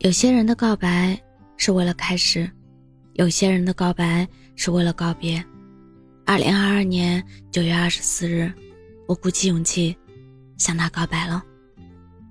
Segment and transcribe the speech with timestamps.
[0.00, 1.20] 有些人的告白
[1.58, 2.50] 是为了开始，
[3.12, 4.26] 有些人的告白
[4.56, 5.44] 是为了告别。
[6.24, 7.22] 二零二二年
[7.52, 8.50] 九月二十四日，
[9.06, 9.94] 我鼓起勇气
[10.56, 11.44] 向他告白了，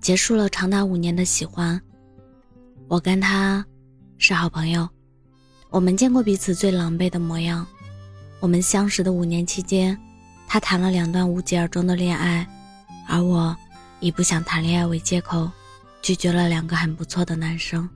[0.00, 1.80] 结束了长达五年的喜欢。
[2.86, 3.66] 我跟他
[4.16, 4.88] 是好朋友，
[5.68, 7.66] 我们见过彼此最狼狈的模样。
[8.38, 9.98] 我们相识的五年期间，
[10.46, 12.46] 他谈了两段无疾而终的恋爱，
[13.08, 13.56] 而我
[13.98, 15.50] 以不想谈恋爱为借口。
[16.06, 17.88] 拒绝了两个很不错的男生。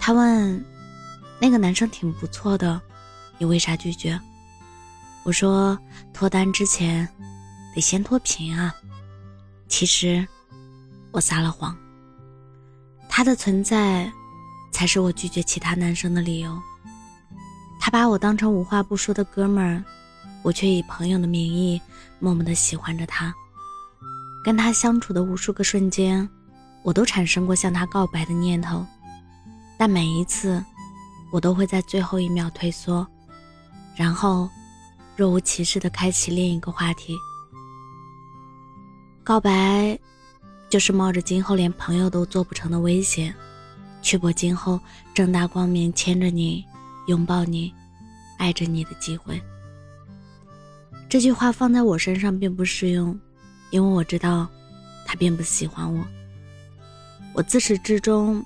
[0.00, 0.64] 他问
[1.38, 2.80] ：“那个男生挺不错的，
[3.36, 4.18] 你为啥拒绝？”
[5.22, 5.78] 我说
[6.14, 7.06] ：“脱单之前
[7.74, 8.74] 得先脱贫啊。”
[9.68, 10.26] 其实
[11.12, 11.76] 我撒了谎。
[13.06, 14.10] 他的存在
[14.72, 16.58] 才是我拒绝其他男生的理由。
[17.78, 19.84] 他把我当成无话不说的哥们儿，
[20.42, 21.78] 我却以朋友的名义
[22.18, 23.34] 默默的喜欢着他。
[24.42, 26.26] 跟他相处的无数个瞬间。
[26.88, 28.82] 我都产生过向他告白的念头，
[29.76, 30.64] 但每一次，
[31.30, 33.06] 我都会在最后一秒退缩，
[33.94, 34.48] 然后
[35.14, 37.14] 若无其事地开启另一个话题。
[39.22, 39.98] 告白，
[40.70, 43.34] 就是冒着今后连朋友都做不成的危险，
[44.00, 44.80] 去搏今后
[45.12, 46.64] 正大光明牵着你、
[47.06, 47.70] 拥抱你、
[48.38, 49.38] 爱着你的机会。
[51.06, 53.14] 这句话放在我身上并不适用，
[53.72, 54.48] 因为我知道，
[55.04, 56.02] 他并不喜欢我。
[57.38, 58.44] 我自始至终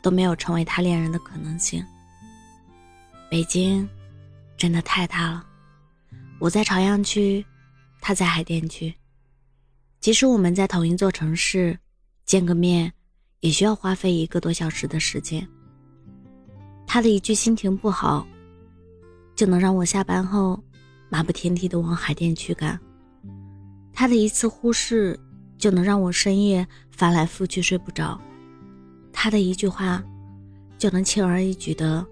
[0.00, 1.84] 都没有成为他恋人的可能性。
[3.30, 3.86] 北京
[4.56, 5.44] 真的太大了，
[6.38, 7.44] 我在朝阳区，
[8.00, 8.94] 他在海淀区。
[10.00, 11.78] 即使我们在同一座城市，
[12.24, 12.90] 见个面
[13.40, 15.46] 也需要花费一个多小时的时间。
[16.86, 18.26] 他的一句心情不好，
[19.36, 20.58] 就能让我下班后
[21.10, 22.80] 马不停蹄的往海淀区赶。
[23.92, 25.20] 他的一次忽视。
[25.58, 26.64] 就能让我深夜
[26.98, 28.20] 翻来覆去睡不着，
[29.12, 30.02] 他的一句话，
[30.76, 32.04] 就能轻而易举的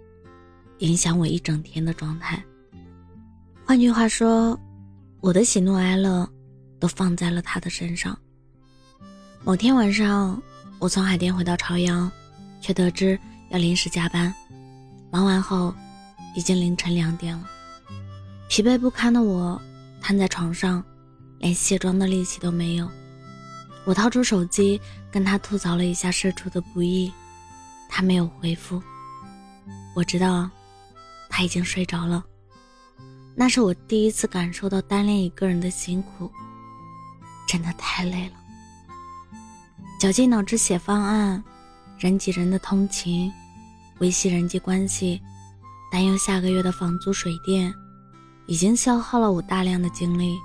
[0.78, 2.40] 影响我一整天的状态。
[3.64, 4.56] 换句话说，
[5.20, 6.28] 我的喜怒哀乐
[6.78, 8.16] 都放在了他的身上。
[9.42, 10.40] 某天晚上，
[10.78, 12.08] 我从海淀回到朝阳，
[12.60, 13.18] 却得知
[13.50, 14.32] 要临时加班。
[15.10, 15.74] 忙完后，
[16.36, 17.44] 已经凌晨两点了，
[18.48, 19.60] 疲惫不堪的我
[20.00, 20.80] 瘫在床上，
[21.40, 22.88] 连卸妆的力气都没有。
[23.86, 24.80] 我掏出手机
[25.12, 27.10] 跟他吐槽了一下社畜的不易，
[27.88, 28.82] 他没有回复。
[29.94, 30.50] 我知道，
[31.30, 32.22] 他已经睡着了。
[33.36, 36.28] 那是我第一次感受到单恋一个人的辛苦，
[37.46, 38.34] 真的太累了。
[40.00, 41.42] 绞尽脑汁写方案，
[41.96, 43.32] 人挤人的通勤，
[44.00, 45.22] 维系人际关系，
[45.92, 47.72] 担忧下个月的房租水电，
[48.46, 50.36] 已经消耗了我大量的精力，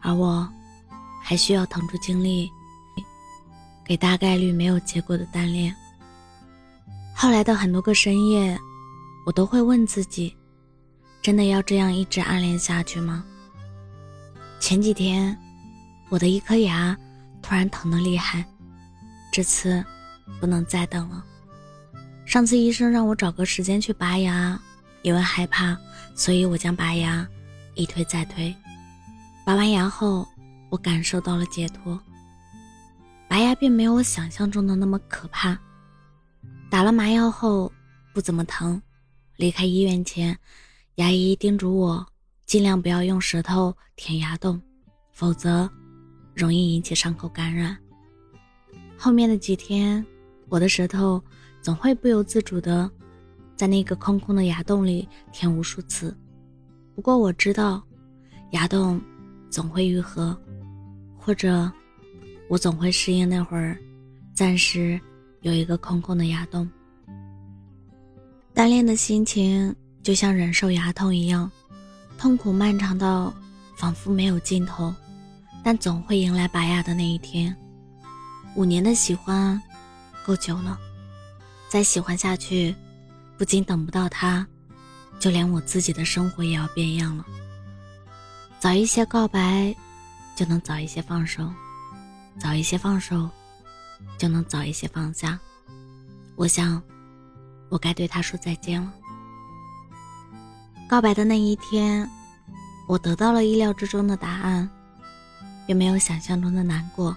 [0.00, 0.50] 而我。
[1.22, 2.50] 还需要腾出精力，
[3.84, 5.74] 给大概率没有结果的单恋。
[7.14, 8.58] 后来的很多个深夜，
[9.26, 10.34] 我都会问自己：
[11.22, 13.24] 真的要这样一直暗恋下去吗？
[14.58, 15.36] 前几天，
[16.08, 16.96] 我的一颗牙
[17.42, 18.44] 突然疼得厉害，
[19.30, 19.84] 这次
[20.40, 21.24] 不能再等了。
[22.24, 24.60] 上次医生让我找个时间去拔牙，
[25.02, 25.76] 因为害怕，
[26.14, 27.26] 所以我将拔牙
[27.74, 28.54] 一推再推。
[29.44, 30.26] 拔完牙后。
[30.70, 32.00] 我感受到了解脱。
[33.28, 35.58] 拔牙并没有我想象中的那么可怕，
[36.70, 37.70] 打了麻药后
[38.14, 38.80] 不怎么疼。
[39.36, 40.36] 离开医院前，
[40.96, 42.06] 牙医叮嘱我
[42.44, 44.60] 尽量不要用舌头舔牙洞，
[45.12, 45.70] 否则
[46.34, 47.76] 容易引起伤口感染。
[48.98, 50.04] 后面的几天，
[50.48, 51.22] 我的舌头
[51.62, 52.90] 总会不由自主的
[53.56, 56.14] 在那个空空的牙洞里舔无数次。
[56.94, 57.82] 不过我知道，
[58.50, 59.00] 牙洞
[59.48, 60.38] 总会愈合。
[61.20, 61.70] 或者，
[62.48, 63.78] 我总会适应那会儿，
[64.34, 64.98] 暂时
[65.42, 66.68] 有一个空空的牙洞。
[68.54, 71.50] 单恋的心情就像忍受牙痛一样，
[72.18, 73.32] 痛苦漫长到
[73.76, 74.92] 仿佛没有尽头，
[75.62, 77.54] 但总会迎来拔牙的那一天。
[78.56, 79.60] 五年的喜欢，
[80.24, 80.76] 够久了，
[81.68, 82.74] 再喜欢下去，
[83.36, 84.44] 不仅等不到他，
[85.20, 87.24] 就连我自己的生活也要变样了。
[88.58, 89.76] 早一些告白。
[90.40, 91.52] 就能早一些放手，
[92.38, 93.28] 早一些放手，
[94.16, 95.38] 就能早一些放下。
[96.34, 96.82] 我想，
[97.68, 98.90] 我该对他说再见了。
[100.88, 102.08] 告白的那一天，
[102.88, 104.66] 我得到了意料之中的答案，
[105.66, 107.14] 并没有想象中的难过，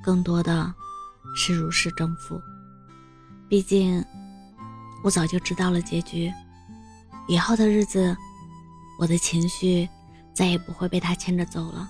[0.00, 0.72] 更多的
[1.36, 2.40] 是如释重负。
[3.48, 4.04] 毕竟，
[5.02, 6.32] 我早就知道了结局，
[7.26, 8.16] 以后的日子，
[9.00, 9.88] 我的情绪
[10.32, 11.88] 再也不会被他牵着走了。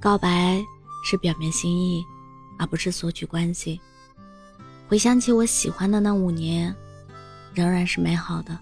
[0.00, 0.64] 告白
[1.04, 2.04] 是表明心意，
[2.58, 3.80] 而不是索取关系。
[4.86, 6.74] 回想起我喜欢的那五年，
[7.52, 8.56] 仍然是美好的。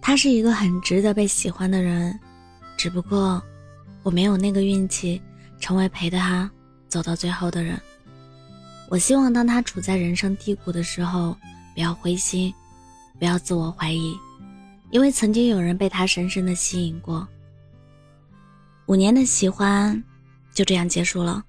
[0.00, 2.18] 他是一个很值得被喜欢的人，
[2.76, 3.40] 只不过
[4.02, 5.22] 我没有那个运气，
[5.60, 6.50] 成为陪他
[6.88, 7.80] 走到最后的人。
[8.90, 11.36] 我希望当他处在人生低谷的时候，
[11.74, 12.52] 不要灰心，
[13.20, 14.14] 不要自我怀疑，
[14.90, 17.26] 因为曾经有人被他深深的吸引过。
[18.92, 20.04] 五年的喜欢
[20.52, 21.42] 就这样结束了，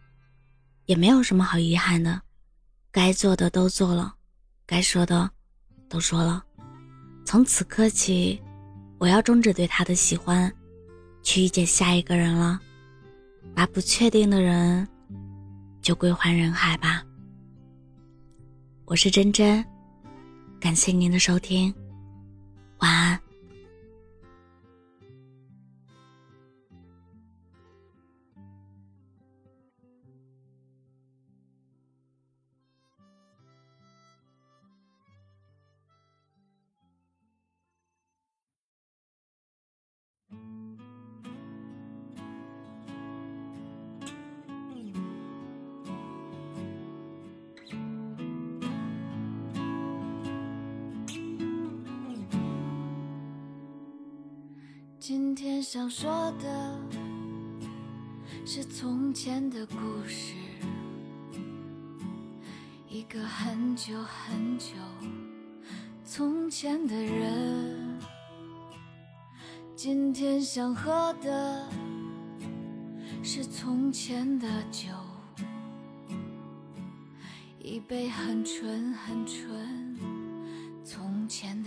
[0.86, 2.22] 也没有什么好遗憾的。
[2.90, 4.16] 该做的都做了，
[4.66, 5.30] 该说的
[5.90, 6.42] 都说了。
[7.26, 8.42] 从此刻起，
[8.98, 10.50] 我要终止对他的喜欢，
[11.22, 12.62] 去遇见下一个人了。
[13.54, 14.88] 把不确定的人
[15.82, 17.04] 就归还人海吧。
[18.86, 19.62] 我是真真，
[20.62, 21.76] 感谢您的收听，
[22.78, 23.13] 晚安。
[55.06, 56.80] 今天想说的
[58.46, 59.76] 是从前的故
[60.08, 60.34] 事，
[62.88, 64.68] 一个很久很久
[66.06, 68.00] 从前的人。
[69.76, 71.68] 今天想喝的
[73.22, 74.88] 是从前的酒，
[77.60, 79.98] 一杯很纯很纯
[80.82, 81.62] 从前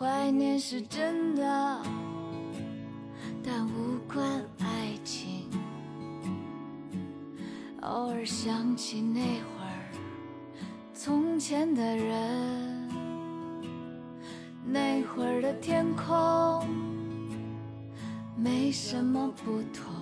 [0.00, 1.82] 怀念是真的，
[3.44, 5.44] 但无关爱情。
[7.82, 9.92] 偶尔想起那会儿
[10.94, 12.88] 从前的人，
[14.64, 16.66] 那会儿的天空
[18.34, 19.92] 没什么不同，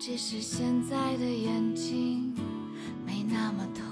[0.00, 2.34] 只是现在的眼睛
[3.06, 3.85] 没那么透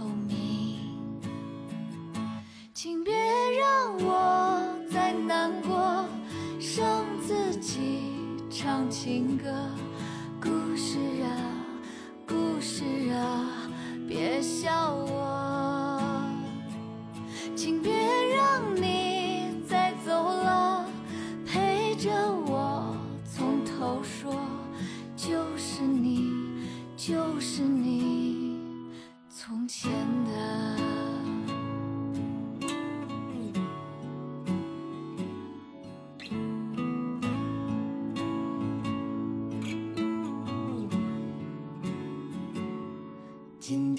[8.64, 9.83] 唱情歌。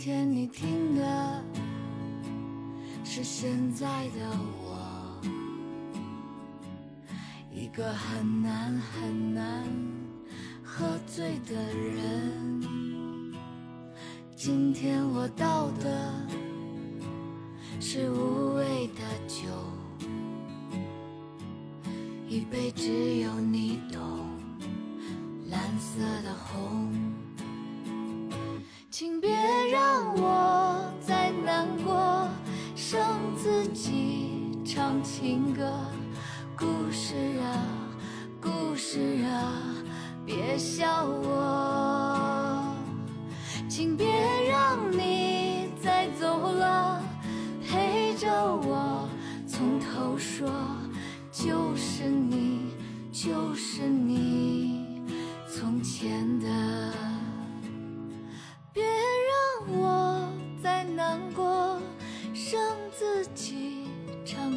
[0.06, 1.44] 天你听的
[3.04, 5.20] 是现在的我，
[7.52, 9.64] 一个很难很难
[10.64, 13.34] 喝醉的人。
[14.36, 16.14] 今天我倒的
[17.80, 19.48] 是无味的酒，
[22.30, 24.00] 一杯只有你懂，
[25.50, 26.94] 蓝色的红。
[28.92, 29.30] 请别
[29.76, 32.30] 让我再难过，
[32.78, 32.98] 剩
[33.36, 35.70] 自己唱情歌。
[36.58, 37.60] 故事啊，
[38.40, 39.52] 故事啊，
[40.26, 42.74] 别笑我。
[43.68, 44.08] 请别
[44.50, 47.04] 让你再走了，
[47.68, 49.10] 陪着我
[49.46, 50.50] 从头说。
[51.34, 52.72] 就是你，
[53.12, 55.02] 就是你，
[55.50, 56.48] 从前的。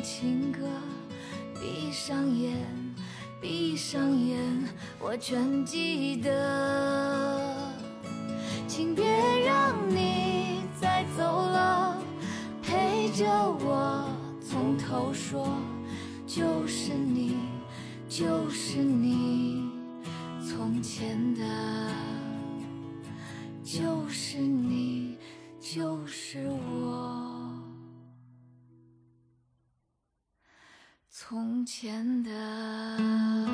[0.03, 0.59] 情歌，
[1.61, 2.57] 闭上眼，
[3.41, 4.39] 闭上眼，
[4.99, 7.73] 我全记得。
[8.67, 9.05] 请别
[9.45, 11.97] 让你再走了，
[12.63, 13.27] 陪着
[13.61, 14.09] 我
[14.41, 15.49] 从头说。
[16.27, 17.37] 就是你，
[18.09, 19.65] 就是你，
[20.47, 21.43] 从前的，
[23.65, 25.17] 就是你，
[25.59, 26.68] 就是我。
[31.29, 33.48] 从前的。